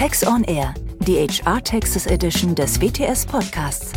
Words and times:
Tax 0.00 0.26
on 0.26 0.44
Air, 0.44 0.72
die 1.00 1.28
HR 1.28 1.62
Texas 1.62 2.06
Edition 2.06 2.54
des 2.54 2.80
WTS 2.80 3.26
Podcasts. 3.26 3.92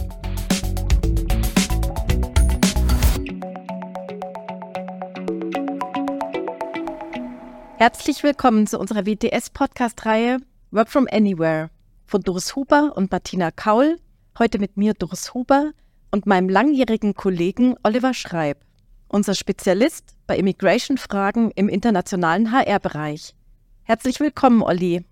Herzlich 7.78 8.22
willkommen 8.22 8.68
zu 8.68 8.80
unserer 8.80 9.06
WTS-Podcast-Reihe 9.06 10.40
Work 10.72 10.90
from 10.90 11.08
Anywhere 11.10 11.70
von 12.06 12.20
Doris 12.20 12.54
Huber 12.58 12.92
und 12.98 13.10
Martina 13.10 13.52
Kaul. 13.52 13.98
Heute 14.38 14.60
mit 14.60 14.76
mir 14.76 14.94
Doris 14.96 15.34
Huber 15.34 15.72
und 16.12 16.26
meinem 16.26 16.50
langjährigen 16.50 17.14
Kollegen 17.14 17.76
Oliver 17.82 18.14
Schreib, 18.14 18.58
unser 19.08 19.36
Spezialist 19.36 20.18
bei 20.28 20.36
Immigration-Fragen 20.36 21.52
im 21.52 21.70
internationalen 21.70 22.52
HR-Bereich. 22.52 23.34
Herzlich 23.84 24.20
willkommen, 24.20 24.62
Olli. 24.64 25.06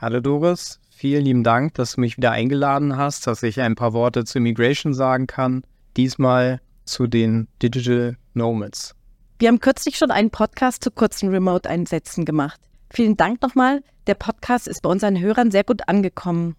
Hallo 0.00 0.20
Doris, 0.20 0.78
vielen 0.90 1.24
lieben 1.24 1.42
Dank, 1.42 1.74
dass 1.74 1.96
du 1.96 2.00
mich 2.00 2.16
wieder 2.16 2.30
eingeladen 2.30 2.96
hast, 2.96 3.26
dass 3.26 3.42
ich 3.42 3.60
ein 3.60 3.74
paar 3.74 3.92
Worte 3.94 4.24
zu 4.24 4.38
Immigration 4.38 4.94
sagen 4.94 5.26
kann. 5.26 5.64
Diesmal 5.96 6.60
zu 6.84 7.08
den 7.08 7.48
Digital 7.60 8.16
Nomads. 8.32 8.94
Wir 9.40 9.48
haben 9.48 9.58
kürzlich 9.58 9.98
schon 9.98 10.12
einen 10.12 10.30
Podcast 10.30 10.84
zu 10.84 10.92
kurzen 10.92 11.30
Remote-Einsätzen 11.30 12.24
gemacht. 12.24 12.60
Vielen 12.90 13.16
Dank 13.16 13.42
nochmal. 13.42 13.82
Der 14.06 14.14
Podcast 14.14 14.68
ist 14.68 14.82
bei 14.82 14.88
unseren 14.88 15.18
Hörern 15.18 15.50
sehr 15.50 15.64
gut 15.64 15.88
angekommen. 15.88 16.54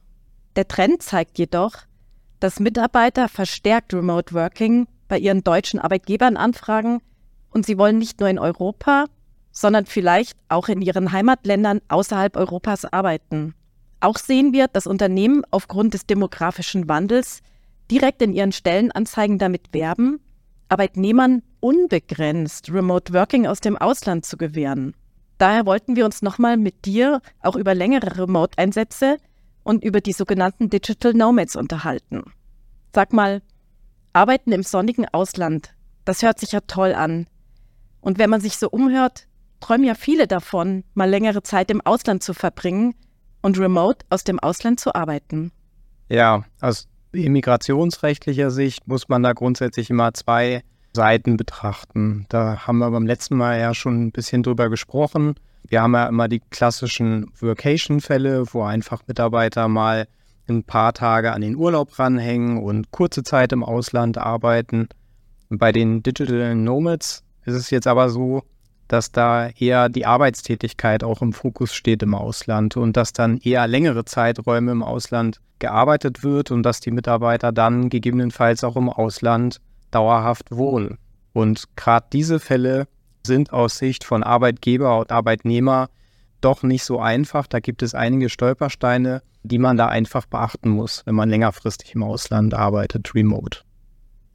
Der 0.58 0.68
Trend 0.68 1.02
zeigt 1.02 1.40
jedoch, 1.40 1.72
dass 2.42 2.60
Mitarbeiter 2.60 3.30
verstärkt 3.30 3.94
Remote 3.94 4.34
Working 4.34 4.86
bei 5.08 5.18
ihren 5.18 5.46
deutschen 5.46 5.80
Arbeitgebern 5.80 6.36
anfragen 6.36 7.00
und 7.52 7.66
sie 7.66 7.78
wollen 7.78 8.00
nicht 8.00 8.20
nur 8.20 8.28
in 8.28 8.38
Europa, 8.38 9.06
sondern 9.52 9.86
vielleicht 9.86 10.38
auch 10.48 10.70
in 10.70 10.82
ihren 10.82 11.12
Heimatländern 11.12 11.82
außerhalb 11.88 12.36
Europas 12.36 12.86
arbeiten. 12.86 13.56
Auch 14.00 14.18
sehen 14.18 14.54
wir, 14.54 14.68
dass 14.68 14.88
Unternehmen 14.88 15.44
aufgrund 15.52 15.94
des 15.94 16.06
demografischen 16.06 16.88
Wandels 16.88 17.42
direkt 17.92 18.22
in 18.22 18.34
ihren 18.34 18.52
Stellenanzeigen 18.52 19.38
damit 19.38 19.74
werben, 19.74 20.20
Arbeitnehmern 20.70 21.42
unbegrenzt 21.60 22.72
Remote 22.72 23.14
Working 23.14 23.48
aus 23.48 23.60
dem 23.60 23.76
Ausland 23.76 24.26
zu 24.26 24.38
gewähren. 24.38 24.94
Daher 25.40 25.66
wollten 25.66 25.96
wir 25.96 26.06
uns 26.06 26.22
nochmal 26.22 26.58
mit 26.58 26.86
dir 26.86 27.22
auch 27.42 27.56
über 27.56 27.74
längere 27.74 28.18
Remote-Einsätze 28.18 29.18
und 29.64 29.84
über 29.84 30.02
die 30.02 30.14
sogenannten 30.14 30.70
Digital 30.70 31.14
Nomads 31.14 31.56
unterhalten. 31.56 32.24
Sag 32.94 33.14
mal, 33.14 33.42
Arbeiten 34.14 34.52
im 34.52 34.64
sonnigen 34.64 35.08
Ausland, 35.12 35.74
das 36.06 36.22
hört 36.22 36.40
sich 36.40 36.52
ja 36.52 36.60
toll 36.62 36.94
an. 36.94 37.28
Und 38.02 38.18
wenn 38.18 38.30
man 38.30 38.42
sich 38.42 38.58
so 38.58 38.70
umhört, 38.70 39.28
träumen 39.60 39.86
ja 39.86 39.96
viele 39.96 40.28
davon, 40.28 40.84
mal 40.94 41.10
längere 41.10 41.44
Zeit 41.44 41.72
im 41.72 41.82
Ausland 41.82 42.24
zu 42.24 42.34
verbringen 42.34 42.96
und 43.42 43.60
remote 43.60 44.06
aus 44.10 44.24
dem 44.24 44.40
Ausland 44.40 44.80
zu 44.80 44.96
arbeiten. 44.96 45.52
Ja, 46.10 46.44
aus 46.62 46.88
immigrationsrechtlicher 47.12 48.52
Sicht 48.52 48.88
muss 48.88 49.10
man 49.10 49.24
da 49.24 49.34
grundsätzlich 49.34 49.90
immer 49.90 50.14
zwei 50.14 50.64
Seiten 50.94 51.38
betrachten. 51.38 52.26
Da 52.30 52.68
haben 52.68 52.80
wir 52.80 52.92
beim 52.92 53.06
letzten 53.06 53.38
Mal 53.38 53.60
ja 53.60 53.74
schon 53.74 54.08
ein 54.08 54.12
bisschen 54.12 54.44
drüber 54.44 54.70
gesprochen. 54.70 55.36
Wir 55.68 55.82
haben 55.82 55.94
ja 55.94 56.08
immer 56.08 56.28
die 56.28 56.42
klassischen 56.50 57.32
Workation-Fälle, 57.40 58.46
wo 58.54 58.64
einfach 58.64 59.04
Mitarbeiter 59.08 59.68
mal 59.68 60.08
ein 60.48 60.64
paar 60.64 60.94
Tage 60.94 61.32
an 61.32 61.42
den 61.42 61.56
Urlaub 61.56 62.00
ranhängen 62.00 62.62
und 62.64 62.92
kurze 62.92 63.22
Zeit 63.24 63.52
im 63.52 63.64
Ausland 63.64 64.18
arbeiten. 64.18 64.90
Bei 65.50 65.72
den 65.72 66.02
Digital 66.02 66.56
Nomads 66.56 67.24
ist 67.46 67.56
es 67.56 67.70
jetzt 67.70 67.88
aber 67.88 68.10
so, 68.10 68.44
dass 68.90 69.12
da 69.12 69.50
eher 69.50 69.88
die 69.88 70.06
Arbeitstätigkeit 70.06 71.04
auch 71.04 71.22
im 71.22 71.32
Fokus 71.32 71.74
steht 71.74 72.04
im 72.04 72.16
Ausland 72.16 72.76
und 72.76 72.98
dass 72.98 73.14
dann 73.14 73.38
eher 73.38 73.68
längere 73.68 74.04
Zeiträume 74.04 74.72
im 74.72 74.84
Ausland 74.84 75.40
gearbeitet 75.60 76.24
wird 76.24 76.52
und 76.52 76.64
dass 76.64 76.80
die 76.82 76.92
Mitarbeiter 76.92 77.52
dann 77.52 77.90
gegebenenfalls 77.90 78.64
auch 78.64 78.76
im 78.76 78.90
Ausland 78.90 79.62
dauerhaft 79.92 80.52
wohnen. 80.52 80.98
Und 81.34 81.66
gerade 81.76 82.08
diese 82.12 82.40
Fälle 82.40 82.88
sind 83.26 83.54
aus 83.54 83.78
Sicht 83.78 84.04
von 84.04 84.24
Arbeitgeber 84.24 85.00
und 85.00 85.12
Arbeitnehmer 85.12 85.90
doch 86.42 86.64
nicht 86.64 86.84
so 86.84 87.00
einfach. 87.00 87.48
Da 87.48 87.60
gibt 87.60 87.84
es 87.84 87.94
einige 87.94 88.30
Stolpersteine, 88.30 89.22
die 89.44 89.60
man 89.60 89.78
da 89.78 89.88
einfach 89.88 90.26
beachten 90.26 90.70
muss, 90.70 91.04
wenn 91.06 91.16
man 91.16 91.30
längerfristig 91.30 91.94
im 91.94 92.04
Ausland 92.04 92.54
arbeitet, 92.54 93.14
remote. 93.14 93.60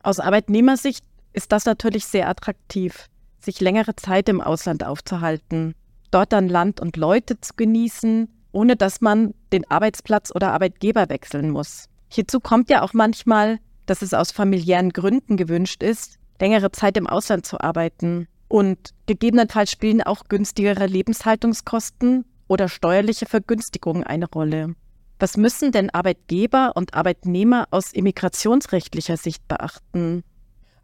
Aus 0.02 0.20
Arbeitnehmersicht 0.20 1.04
ist 1.32 1.50
das 1.50 1.64
natürlich 1.64 2.06
sehr 2.06 2.28
attraktiv, 2.28 3.08
sich 3.44 3.60
längere 3.60 3.96
Zeit 3.96 4.28
im 4.28 4.40
Ausland 4.40 4.84
aufzuhalten, 4.84 5.74
dort 6.10 6.32
dann 6.32 6.48
Land 6.48 6.80
und 6.80 6.96
Leute 6.96 7.40
zu 7.40 7.54
genießen, 7.56 8.28
ohne 8.52 8.76
dass 8.76 9.00
man 9.00 9.34
den 9.52 9.68
Arbeitsplatz 9.70 10.30
oder 10.34 10.52
Arbeitgeber 10.52 11.08
wechseln 11.08 11.50
muss. 11.50 11.88
Hierzu 12.08 12.40
kommt 12.40 12.70
ja 12.70 12.82
auch 12.82 12.92
manchmal, 12.92 13.58
dass 13.86 14.02
es 14.02 14.14
aus 14.14 14.30
familiären 14.30 14.90
Gründen 14.90 15.36
gewünscht 15.36 15.82
ist, 15.82 16.18
längere 16.40 16.72
Zeit 16.72 16.96
im 16.96 17.06
Ausland 17.06 17.46
zu 17.46 17.60
arbeiten. 17.60 18.28
Und 18.48 18.90
gegebenenfalls 19.06 19.70
spielen 19.70 20.02
auch 20.02 20.24
günstigere 20.28 20.86
Lebenshaltungskosten 20.86 22.24
oder 22.46 22.68
steuerliche 22.68 23.26
Vergünstigungen 23.26 24.04
eine 24.04 24.28
Rolle. 24.28 24.74
Was 25.18 25.36
müssen 25.36 25.72
denn 25.72 25.90
Arbeitgeber 25.90 26.72
und 26.74 26.94
Arbeitnehmer 26.94 27.66
aus 27.70 27.92
immigrationsrechtlicher 27.92 29.16
Sicht 29.16 29.46
beachten? 29.48 30.22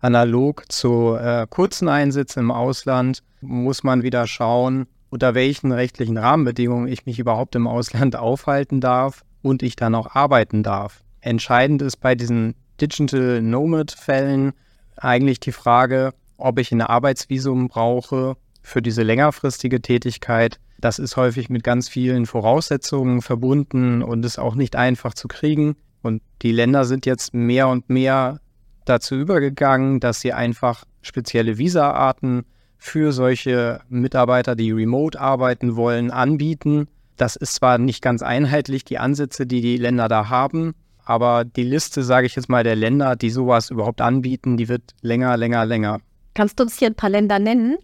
Analog 0.00 0.64
zu 0.72 1.14
äh, 1.14 1.46
kurzen 1.48 1.88
Einsätzen 1.88 2.40
im 2.40 2.50
Ausland 2.50 3.22
muss 3.42 3.82
man 3.82 4.02
wieder 4.02 4.26
schauen, 4.26 4.86
unter 5.10 5.34
welchen 5.34 5.72
rechtlichen 5.72 6.16
Rahmenbedingungen 6.16 6.88
ich 6.88 7.06
mich 7.06 7.18
überhaupt 7.18 7.54
im 7.54 7.66
Ausland 7.66 8.16
aufhalten 8.16 8.80
darf 8.80 9.24
und 9.42 9.62
ich 9.62 9.76
dann 9.76 9.94
auch 9.94 10.14
arbeiten 10.14 10.62
darf. 10.62 11.02
Entscheidend 11.20 11.82
ist 11.82 11.98
bei 11.98 12.14
diesen 12.14 12.54
Digital 12.80 13.42
Nomad-Fällen 13.42 14.52
eigentlich 14.96 15.40
die 15.40 15.52
Frage, 15.52 16.14
ob 16.38 16.58
ich 16.58 16.72
ein 16.72 16.80
Arbeitsvisum 16.80 17.68
brauche 17.68 18.36
für 18.62 18.80
diese 18.80 19.02
längerfristige 19.02 19.82
Tätigkeit. 19.82 20.58
Das 20.78 20.98
ist 20.98 21.16
häufig 21.16 21.50
mit 21.50 21.62
ganz 21.62 21.90
vielen 21.90 22.24
Voraussetzungen 22.24 23.20
verbunden 23.20 24.02
und 24.02 24.24
ist 24.24 24.38
auch 24.38 24.54
nicht 24.54 24.76
einfach 24.76 25.12
zu 25.12 25.28
kriegen. 25.28 25.76
Und 26.02 26.22
die 26.40 26.52
Länder 26.52 26.86
sind 26.86 27.04
jetzt 27.04 27.34
mehr 27.34 27.68
und 27.68 27.90
mehr 27.90 28.40
dazu 28.84 29.14
übergegangen, 29.14 30.00
dass 30.00 30.20
sie 30.20 30.32
einfach 30.32 30.84
spezielle 31.02 31.58
Visaarten 31.58 32.44
für 32.78 33.12
solche 33.12 33.80
Mitarbeiter, 33.88 34.56
die 34.56 34.72
remote 34.72 35.20
arbeiten 35.20 35.76
wollen, 35.76 36.10
anbieten. 36.10 36.88
Das 37.16 37.36
ist 37.36 37.54
zwar 37.54 37.78
nicht 37.78 38.02
ganz 38.02 38.22
einheitlich, 38.22 38.84
die 38.84 38.98
Ansätze, 38.98 39.46
die 39.46 39.60
die 39.60 39.76
Länder 39.76 40.08
da 40.08 40.30
haben, 40.30 40.74
aber 41.04 41.44
die 41.44 41.62
Liste, 41.62 42.02
sage 42.02 42.26
ich 42.26 42.36
jetzt 42.36 42.48
mal, 42.48 42.64
der 42.64 42.76
Länder, 42.76 43.16
die 43.16 43.30
sowas 43.30 43.70
überhaupt 43.70 44.00
anbieten, 44.00 44.56
die 44.56 44.68
wird 44.68 44.94
länger, 45.02 45.36
länger, 45.36 45.66
länger. 45.66 46.00
Kannst 46.34 46.58
du 46.58 46.64
uns 46.64 46.78
hier 46.78 46.88
ein 46.88 46.94
paar 46.94 47.10
Länder 47.10 47.38
nennen? 47.38 47.76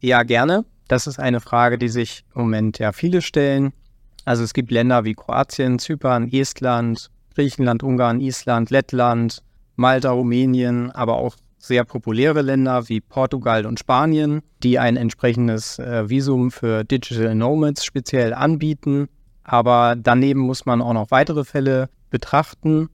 Ja, 0.00 0.22
gerne. 0.22 0.64
Das 0.86 1.06
ist 1.06 1.18
eine 1.18 1.40
Frage, 1.40 1.76
die 1.76 1.88
sich 1.88 2.24
im 2.34 2.42
Moment 2.42 2.78
ja 2.78 2.92
viele 2.92 3.22
stellen. 3.22 3.72
Also 4.24 4.44
es 4.44 4.54
gibt 4.54 4.70
Länder 4.70 5.04
wie 5.04 5.14
Kroatien, 5.14 5.78
Zypern, 5.78 6.30
Estland, 6.30 7.10
Griechenland, 7.34 7.82
Ungarn, 7.82 8.20
Island, 8.20 8.70
Lettland, 8.70 9.42
Malta, 9.78 10.10
Rumänien, 10.10 10.90
aber 10.90 11.16
auch 11.18 11.36
sehr 11.58 11.84
populäre 11.84 12.42
Länder 12.42 12.88
wie 12.88 13.00
Portugal 13.00 13.64
und 13.64 13.78
Spanien, 13.78 14.42
die 14.62 14.78
ein 14.78 14.96
entsprechendes 14.96 15.78
äh, 15.78 16.08
Visum 16.08 16.50
für 16.50 16.82
Digital 16.84 17.34
Nomads 17.34 17.84
speziell 17.84 18.34
anbieten. 18.34 19.08
Aber 19.44 19.94
daneben 19.96 20.40
muss 20.40 20.66
man 20.66 20.82
auch 20.82 20.92
noch 20.92 21.10
weitere 21.10 21.44
Fälle 21.44 21.88
betrachten. 22.10 22.88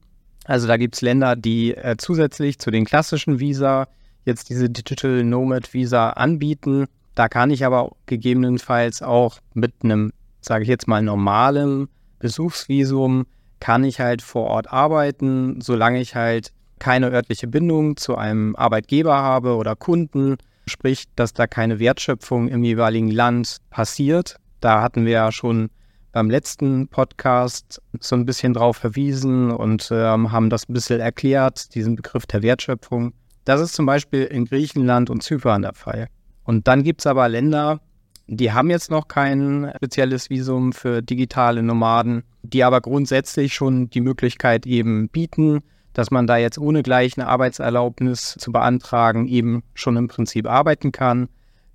Also 0.45 0.67
da 0.67 0.77
gibt 0.77 0.95
es 0.95 1.01
Länder, 1.01 1.35
die 1.35 1.75
äh, 1.75 1.95
zusätzlich 1.97 2.59
zu 2.59 2.69
den 2.69 2.85
klassischen 2.85 3.39
Visa 3.39 3.87
jetzt 4.23 4.49
diese 4.49 4.69
Digital 4.69 5.23
Nomad 5.23 5.73
Visa 5.73 6.11
anbieten. 6.11 6.85
Da 7.15 7.29
kann 7.29 7.49
ich 7.49 7.65
aber 7.65 7.93
gegebenenfalls 8.05 9.01
auch 9.01 9.39
mit 9.53 9.73
einem, 9.83 10.11
sage 10.41 10.63
ich 10.63 10.69
jetzt 10.69 10.87
mal, 10.87 11.01
normalen 11.01 11.87
Besuchsvisum, 12.19 13.25
kann 13.59 13.83
ich 13.83 13.99
halt 13.99 14.21
vor 14.21 14.45
Ort 14.45 14.71
arbeiten, 14.71 15.61
solange 15.61 15.99
ich 15.99 16.15
halt 16.15 16.51
keine 16.79 17.11
örtliche 17.11 17.47
Bindung 17.47 17.97
zu 17.97 18.15
einem 18.15 18.55
Arbeitgeber 18.55 19.15
habe 19.15 19.55
oder 19.55 19.75
Kunden, 19.75 20.37
sprich, 20.67 21.05
dass 21.15 21.33
da 21.33 21.47
keine 21.47 21.79
Wertschöpfung 21.79 22.47
im 22.47 22.63
jeweiligen 22.63 23.11
Land 23.11 23.57
passiert. 23.69 24.37
Da 24.59 24.81
hatten 24.81 25.05
wir 25.05 25.13
ja 25.13 25.31
schon 25.31 25.69
beim 26.11 26.29
letzten 26.29 26.87
Podcast 26.87 27.81
so 27.99 28.15
ein 28.15 28.25
bisschen 28.25 28.53
drauf 28.53 28.77
verwiesen 28.77 29.51
und 29.51 29.89
ähm, 29.91 30.31
haben 30.31 30.49
das 30.49 30.69
ein 30.69 30.73
bisschen 30.73 31.01
erklärt, 31.01 31.75
diesen 31.75 31.95
Begriff 31.95 32.25
der 32.25 32.41
Wertschöpfung. 32.41 33.13
Das 33.43 33.59
ist 33.59 33.73
zum 33.73 33.85
Beispiel 33.85 34.23
in 34.23 34.45
Griechenland 34.45 35.09
und 35.09 35.23
Zypern 35.23 35.61
der 35.61 35.73
Fall. 35.73 36.07
Und 36.45 36.67
dann 36.67 36.83
gibt 36.83 37.01
es 37.01 37.07
aber 37.07 37.27
Länder, 37.27 37.81
die 38.27 38.51
haben 38.51 38.69
jetzt 38.69 38.89
noch 38.89 39.07
kein 39.07 39.71
spezielles 39.75 40.29
Visum 40.29 40.73
für 40.73 41.01
digitale 41.01 41.61
Nomaden, 41.61 42.23
die 42.43 42.63
aber 42.63 42.81
grundsätzlich 42.81 43.53
schon 43.53 43.89
die 43.89 44.01
Möglichkeit 44.01 44.65
eben 44.65 45.09
bieten, 45.09 45.61
dass 45.95 46.11
man 46.11 46.27
da 46.27 46.37
jetzt 46.37 46.59
ohne 46.59 46.83
gleich 46.83 47.17
eine 47.17 47.27
Arbeitserlaubnis 47.27 48.35
zu 48.37 48.51
beantragen 48.51 49.27
eben 49.27 49.63
schon 49.73 49.95
im 49.95 50.09
Prinzip 50.09 50.45
arbeiten 50.45 50.91
kann. 50.91 51.29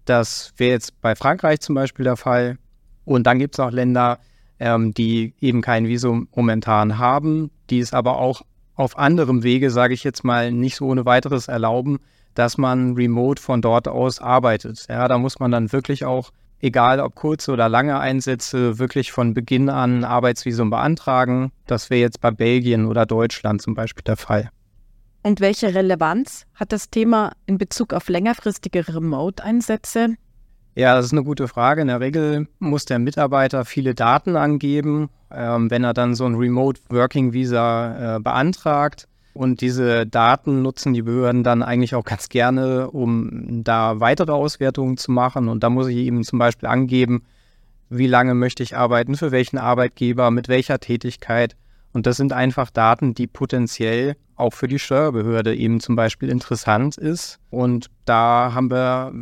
Das 0.04 0.52
wäre 0.58 0.72
jetzt 0.72 1.00
bei 1.00 1.16
Frankreich 1.16 1.60
zum 1.60 1.74
Beispiel 1.74 2.04
der 2.04 2.16
Fall. 2.16 2.58
Und 3.06 3.26
dann 3.26 3.38
gibt 3.38 3.54
es 3.54 3.60
auch 3.60 3.70
Länder, 3.70 4.18
ähm, 4.58 4.92
die 4.92 5.34
eben 5.40 5.62
kein 5.62 5.88
Visum 5.88 6.28
momentan 6.34 6.98
haben, 6.98 7.50
die 7.70 7.80
es 7.80 7.94
aber 7.94 8.18
auch 8.18 8.42
auf 8.74 8.98
anderem 8.98 9.42
Wege, 9.42 9.70
sage 9.70 9.94
ich 9.94 10.04
jetzt 10.04 10.22
mal, 10.22 10.52
nicht 10.52 10.76
so 10.76 10.86
ohne 10.86 11.06
weiteres 11.06 11.48
erlauben, 11.48 11.98
dass 12.34 12.58
man 12.58 12.94
remote 12.94 13.40
von 13.40 13.62
dort 13.62 13.88
aus 13.88 14.20
arbeitet. 14.20 14.86
Ja, 14.88 15.08
da 15.08 15.16
muss 15.16 15.40
man 15.40 15.50
dann 15.50 15.72
wirklich 15.72 16.04
auch, 16.04 16.30
egal 16.60 17.00
ob 17.00 17.14
kurze 17.14 17.52
oder 17.52 17.68
lange 17.68 17.98
Einsätze, 17.98 18.78
wirklich 18.78 19.12
von 19.12 19.34
Beginn 19.34 19.68
an 19.68 20.04
Arbeitsvisum 20.04 20.70
beantragen. 20.70 21.52
Das 21.66 21.90
wäre 21.90 22.00
jetzt 22.00 22.20
bei 22.20 22.30
Belgien 22.30 22.86
oder 22.86 23.06
Deutschland 23.06 23.62
zum 23.62 23.74
Beispiel 23.74 24.04
der 24.04 24.16
Fall. 24.16 24.50
Und 25.22 25.40
welche 25.40 25.74
Relevanz 25.74 26.46
hat 26.54 26.72
das 26.72 26.90
Thema 26.90 27.32
in 27.46 27.58
Bezug 27.58 27.92
auf 27.92 28.08
längerfristige 28.08 28.88
Remote-Einsätze? 28.88 30.16
Ja, 30.74 30.94
das 30.94 31.06
ist 31.06 31.12
eine 31.12 31.24
gute 31.24 31.48
Frage. 31.48 31.82
In 31.82 31.88
der 31.88 32.00
Regel 32.00 32.46
muss 32.58 32.84
der 32.86 32.98
Mitarbeiter 32.98 33.64
viele 33.64 33.94
Daten 33.94 34.36
angeben, 34.36 35.10
ähm, 35.30 35.70
wenn 35.70 35.84
er 35.84 35.92
dann 35.92 36.14
so 36.14 36.24
ein 36.24 36.36
Remote 36.36 36.80
Working 36.88 37.32
Visa 37.32 38.16
äh, 38.16 38.20
beantragt. 38.20 39.08
Und 39.32 39.60
diese 39.60 40.06
Daten 40.06 40.62
nutzen 40.62 40.92
die 40.92 41.02
Behörden 41.02 41.44
dann 41.44 41.62
eigentlich 41.62 41.94
auch 41.94 42.04
ganz 42.04 42.28
gerne, 42.28 42.90
um 42.90 43.62
da 43.62 44.00
weitere 44.00 44.32
Auswertungen 44.32 44.96
zu 44.96 45.12
machen. 45.12 45.48
Und 45.48 45.62
da 45.62 45.70
muss 45.70 45.86
ich 45.86 45.96
eben 45.96 46.24
zum 46.24 46.38
Beispiel 46.38 46.68
angeben, 46.68 47.22
wie 47.88 48.06
lange 48.06 48.34
möchte 48.34 48.62
ich 48.62 48.76
arbeiten, 48.76 49.16
für 49.16 49.30
welchen 49.30 49.58
Arbeitgeber, 49.58 50.30
mit 50.30 50.48
welcher 50.48 50.78
Tätigkeit. 50.78 51.56
Und 51.92 52.06
das 52.06 52.16
sind 52.16 52.32
einfach 52.32 52.70
Daten, 52.70 53.14
die 53.14 53.26
potenziell 53.26 54.16
auch 54.36 54.52
für 54.54 54.68
die 54.68 54.78
Steuerbehörde 54.78 55.54
eben 55.54 55.80
zum 55.80 55.96
Beispiel 55.96 56.28
interessant 56.28 56.96
ist. 56.96 57.38
Und 57.50 57.90
da 58.04 58.52
haben 58.54 58.70
wir 58.70 59.12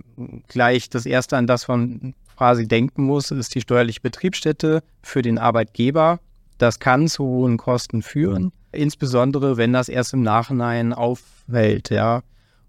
gleich 0.48 0.90
das 0.90 1.06
Erste, 1.06 1.36
an 1.36 1.46
das 1.46 1.66
man 1.68 2.14
quasi 2.36 2.68
denken 2.68 3.02
muss, 3.02 3.30
ist 3.30 3.54
die 3.54 3.60
steuerliche 3.60 4.00
Betriebsstätte 4.00 4.82
für 5.02 5.22
den 5.22 5.38
Arbeitgeber. 5.38 6.20
Das 6.58 6.78
kann 6.78 7.08
zu 7.08 7.24
hohen 7.24 7.56
Kosten 7.56 8.02
führen, 8.02 8.52
insbesondere 8.72 9.56
wenn 9.56 9.72
das 9.72 9.88
erst 9.88 10.12
im 10.14 10.22
Nachhinein 10.22 10.92
auffällt, 10.92 11.90
ja. 11.90 12.22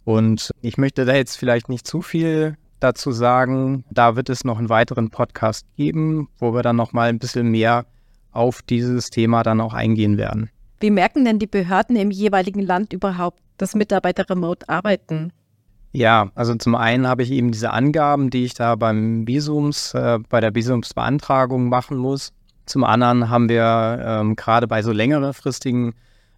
Und 0.06 0.52
ich 0.62 0.78
möchte 0.78 1.06
da 1.06 1.14
jetzt 1.14 1.38
vielleicht 1.38 1.70
nicht 1.70 1.86
zu 1.86 2.02
viel 2.02 2.56
dazu 2.80 3.12
sagen. 3.12 3.84
Da 3.92 4.16
wird 4.16 4.30
es 4.30 4.44
noch 4.44 4.58
einen 4.58 4.70
weiteren 4.70 5.10
Podcast 5.10 5.66
geben, 5.76 6.30
wo 6.38 6.54
wir 6.54 6.64
dann 6.64 6.76
noch 6.76 6.94
mal 6.94 7.10
ein 7.10 7.20
bisschen 7.20 7.50
mehr 7.52 7.86
auf 8.32 8.62
dieses 8.62 9.10
Thema 9.10 9.44
dann 9.44 9.62
auch 9.62 9.74
eingehen 9.74 10.18
werden. 10.18 10.50
Wie 10.80 10.92
merken 10.92 11.26
denn 11.26 11.40
die 11.40 11.48
Behörden 11.48 11.96
im 11.96 12.10
jeweiligen 12.10 12.62
Land 12.62 12.94
überhaupt, 12.94 13.40
dass 13.58 13.76
Mitarbeiter 13.76 14.30
remote 14.30 14.68
arbeiten? 14.70 15.34
Ja, 15.92 16.32
also 16.36 16.56
zum 16.56 16.76
einen 16.76 17.08
habe 17.08 17.24
ich 17.24 17.32
eben 17.32 17.52
diese 17.52 17.72
Angaben, 17.72 18.30
die 18.30 18.46
ich 18.46 18.54
da 18.54 18.76
beim 18.76 19.28
Visums, 19.28 19.94
äh, 19.94 20.20
bei 20.30 20.40
der 20.40 20.54
Visumsbeantragung 20.54 21.68
machen 21.68 21.98
muss. 21.98 22.32
Zum 22.70 22.84
anderen 22.84 23.32
haben 23.32 23.50
wir 23.50 24.00
ähm, 24.00 24.36
gerade 24.36 24.68
bei 24.68 24.84
so 24.84 24.92
längerefristigen 24.92 25.96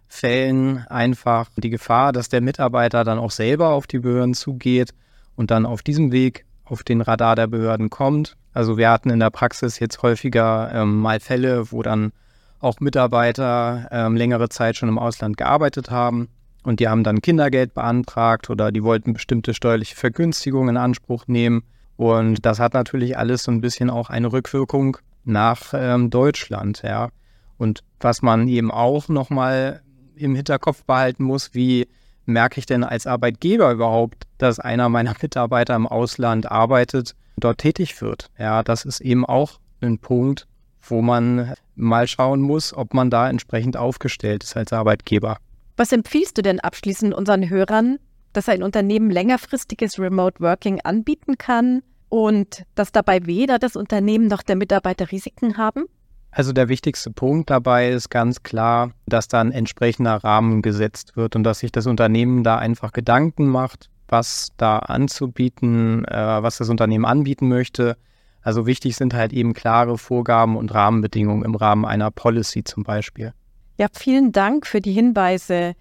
Fällen 0.08 0.78
einfach 0.88 1.50
die 1.58 1.68
Gefahr, 1.68 2.12
dass 2.12 2.30
der 2.30 2.40
Mitarbeiter 2.40 3.04
dann 3.04 3.18
auch 3.18 3.30
selber 3.30 3.68
auf 3.68 3.86
die 3.86 3.98
Behörden 3.98 4.32
zugeht 4.32 4.94
und 5.36 5.50
dann 5.50 5.66
auf 5.66 5.82
diesem 5.82 6.10
Weg 6.10 6.46
auf 6.64 6.84
den 6.84 7.02
Radar 7.02 7.36
der 7.36 7.48
Behörden 7.48 7.90
kommt. 7.90 8.38
Also 8.54 8.78
wir 8.78 8.88
hatten 8.88 9.10
in 9.10 9.20
der 9.20 9.28
Praxis 9.28 9.78
jetzt 9.78 10.00
häufiger 10.00 10.70
ähm, 10.72 11.00
mal 11.00 11.20
Fälle, 11.20 11.70
wo 11.70 11.82
dann 11.82 12.12
auch 12.60 12.80
Mitarbeiter 12.80 13.88
ähm, 13.90 14.16
längere 14.16 14.48
Zeit 14.48 14.76
schon 14.76 14.88
im 14.88 14.98
Ausland 14.98 15.36
gearbeitet 15.36 15.90
haben 15.90 16.28
und 16.62 16.80
die 16.80 16.88
haben 16.88 17.04
dann 17.04 17.20
Kindergeld 17.20 17.74
beantragt 17.74 18.48
oder 18.48 18.72
die 18.72 18.82
wollten 18.82 19.12
bestimmte 19.12 19.52
steuerliche 19.52 19.96
Vergünstigungen 19.96 20.76
in 20.76 20.82
Anspruch 20.82 21.26
nehmen. 21.26 21.62
Und 21.98 22.46
das 22.46 22.58
hat 22.58 22.72
natürlich 22.72 23.18
alles 23.18 23.42
so 23.42 23.52
ein 23.52 23.60
bisschen 23.60 23.90
auch 23.90 24.08
eine 24.08 24.32
Rückwirkung 24.32 24.96
nach 25.24 25.72
ähm, 25.74 26.10
Deutschland, 26.10 26.82
ja. 26.82 27.10
Und 27.58 27.80
was 28.00 28.22
man 28.22 28.48
eben 28.48 28.70
auch 28.70 29.08
nochmal 29.08 29.82
im 30.16 30.34
Hinterkopf 30.34 30.84
behalten 30.84 31.24
muss, 31.24 31.54
wie 31.54 31.86
merke 32.26 32.58
ich 32.58 32.66
denn 32.66 32.84
als 32.84 33.06
Arbeitgeber 33.06 33.72
überhaupt, 33.72 34.24
dass 34.38 34.58
einer 34.58 34.88
meiner 34.88 35.14
Mitarbeiter 35.20 35.76
im 35.76 35.86
Ausland 35.86 36.50
arbeitet, 36.50 37.14
dort 37.36 37.58
tätig 37.58 38.00
wird? 38.00 38.30
Ja, 38.38 38.62
das 38.62 38.84
ist 38.84 39.00
eben 39.00 39.24
auch 39.24 39.58
ein 39.80 39.98
Punkt, 39.98 40.46
wo 40.80 41.02
man 41.02 41.54
mal 41.74 42.06
schauen 42.06 42.40
muss, 42.40 42.74
ob 42.74 42.94
man 42.94 43.10
da 43.10 43.28
entsprechend 43.28 43.76
aufgestellt 43.76 44.44
ist 44.44 44.56
als 44.56 44.72
Arbeitgeber. 44.72 45.38
Was 45.76 45.92
empfiehlst 45.92 46.36
du 46.38 46.42
denn 46.42 46.60
abschließend 46.60 47.14
unseren 47.14 47.48
Hörern, 47.48 47.98
dass 48.32 48.48
ein 48.48 48.62
Unternehmen 48.62 49.10
längerfristiges 49.10 49.98
Remote 49.98 50.40
Working 50.40 50.80
anbieten 50.80 51.38
kann 51.38 51.82
und 52.12 52.64
dass 52.74 52.92
dabei 52.92 53.24
weder 53.24 53.58
das 53.58 53.74
Unternehmen 53.74 54.26
noch 54.26 54.42
der 54.42 54.54
Mitarbeiter 54.54 55.10
Risiken 55.10 55.56
haben? 55.56 55.86
Also 56.30 56.52
der 56.52 56.68
wichtigste 56.68 57.10
Punkt 57.10 57.48
dabei 57.48 57.88
ist 57.88 58.10
ganz 58.10 58.42
klar, 58.42 58.90
dass 59.06 59.28
da 59.28 59.40
ein 59.40 59.50
entsprechender 59.50 60.16
Rahmen 60.16 60.60
gesetzt 60.60 61.16
wird 61.16 61.36
und 61.36 61.42
dass 61.42 61.60
sich 61.60 61.72
das 61.72 61.86
Unternehmen 61.86 62.44
da 62.44 62.58
einfach 62.58 62.92
Gedanken 62.92 63.48
macht, 63.48 63.88
was 64.08 64.48
da 64.58 64.80
anzubieten, 64.80 66.04
äh, 66.04 66.42
was 66.42 66.58
das 66.58 66.68
Unternehmen 66.68 67.06
anbieten 67.06 67.48
möchte. 67.48 67.96
Also 68.42 68.66
wichtig 68.66 68.94
sind 68.94 69.14
halt 69.14 69.32
eben 69.32 69.54
klare 69.54 69.96
Vorgaben 69.96 70.58
und 70.58 70.74
Rahmenbedingungen 70.74 71.44
im 71.46 71.54
Rahmen 71.54 71.86
einer 71.86 72.10
Policy 72.10 72.62
zum 72.62 72.82
Beispiel. 72.82 73.32
Ja, 73.78 73.86
vielen 73.90 74.32
Dank 74.32 74.66
für 74.66 74.82
die 74.82 74.92
Hinweise. 74.92 75.72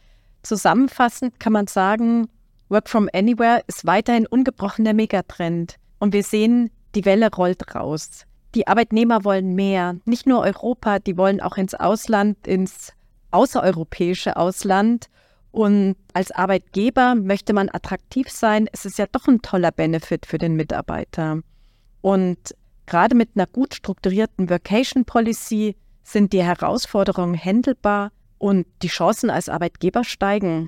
Zusammenfassend 0.43 1.41
kann 1.41 1.51
man 1.51 1.67
sagen, 1.67 2.29
Work 2.69 2.87
from 2.87 3.09
Anywhere 3.13 3.63
ist 3.67 3.85
weiterhin 3.85 4.25
ungebrochener 4.27 4.93
Megatrend. 4.93 5.75
Und 6.01 6.13
wir 6.13 6.23
sehen, 6.23 6.71
die 6.95 7.05
Welle 7.05 7.29
rollt 7.31 7.75
raus. 7.75 8.25
Die 8.55 8.65
Arbeitnehmer 8.65 9.23
wollen 9.23 9.53
mehr. 9.53 9.97
Nicht 10.05 10.25
nur 10.25 10.41
Europa, 10.41 10.97
die 10.97 11.15
wollen 11.15 11.39
auch 11.39 11.57
ins 11.57 11.75
Ausland, 11.75 12.47
ins 12.47 12.93
außereuropäische 13.29 14.35
Ausland. 14.35 15.09
Und 15.51 15.95
als 16.15 16.31
Arbeitgeber 16.31 17.13
möchte 17.13 17.53
man 17.53 17.69
attraktiv 17.71 18.31
sein. 18.31 18.67
Es 18.71 18.83
ist 18.85 18.97
ja 18.97 19.05
doch 19.11 19.27
ein 19.27 19.43
toller 19.43 19.71
Benefit 19.71 20.25
für 20.25 20.39
den 20.39 20.55
Mitarbeiter. 20.55 21.41
Und 22.01 22.55
gerade 22.87 23.13
mit 23.15 23.29
einer 23.35 23.45
gut 23.45 23.75
strukturierten 23.75 24.49
Vacation 24.49 25.05
Policy 25.05 25.75
sind 26.01 26.33
die 26.33 26.41
Herausforderungen 26.41 27.35
händelbar 27.35 28.11
und 28.39 28.65
die 28.81 28.87
Chancen 28.87 29.29
als 29.29 29.49
Arbeitgeber 29.49 30.03
steigen. 30.03 30.67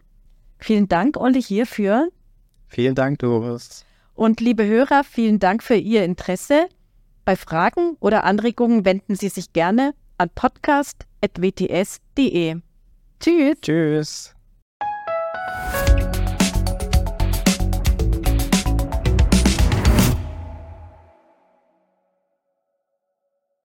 Vielen 0.60 0.88
Dank, 0.88 1.18
Olli, 1.18 1.42
hierfür. 1.42 2.10
Vielen 2.68 2.94
Dank, 2.94 3.18
Doris. 3.18 3.84
Und 4.16 4.42
liebe 4.42 4.66
Hörer, 4.66 5.04
vielen 5.04 5.40
Dank 5.40 5.64
für 5.64 5.76
Ihr 5.76 6.06
Interesse. 6.06 6.70
Bei 7.26 7.36
Fragen 7.36 7.98
oder 8.00 8.24
Anregungen 8.24 8.86
wenden 8.86 9.16
Sie 9.16 9.30
sich 9.30 9.54
gerne 9.54 9.94
an 10.18 10.30
podcast.wts.de. 10.34 12.56
Tschüss. 13.20 13.56
Tschüss. 13.62 14.33